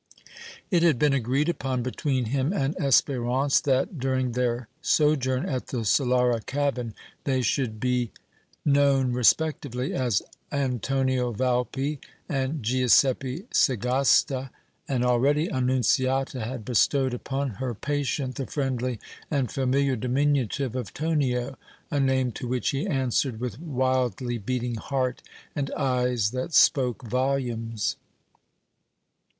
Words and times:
It 0.71 0.81
had 0.81 0.97
been 0.97 1.13
agreed 1.13 1.47
upon 1.47 1.83
between 1.83 2.25
him 2.33 2.51
and 2.51 2.75
Espérance 2.77 3.61
that, 3.61 3.99
during 3.99 4.31
their 4.31 4.67
sojourn 4.81 5.45
at 5.47 5.67
the 5.67 5.85
Solara 5.85 6.43
cabin, 6.43 6.95
they 7.23 7.43
should 7.43 7.79
be 7.79 8.09
known 8.65 9.13
respectively 9.13 9.93
as 9.93 10.23
Antonio 10.51 11.31
Valpi 11.31 11.99
and 12.27 12.63
Guiseppe 12.63 13.43
Sagasta, 13.51 14.49
and 14.87 15.05
already 15.05 15.51
Annunziata 15.51 16.43
had 16.45 16.65
bestowed 16.65 17.13
upon 17.13 17.51
her 17.61 17.75
patient 17.75 18.37
the 18.37 18.47
friendly 18.47 18.99
and 19.29 19.51
familiar 19.51 19.95
diminutive 19.95 20.75
of 20.75 20.95
Tonio, 20.95 21.59
a 21.91 21.99
name 21.99 22.31
to 22.31 22.47
which 22.47 22.69
he 22.69 22.87
answered 22.87 23.39
with 23.39 23.59
wildly 23.61 24.39
beating 24.39 24.77
heart 24.77 25.21
and 25.55 25.69
eyes 25.77 26.31
that 26.31 26.55
spoke 26.55 27.03
volumes. 27.03 27.97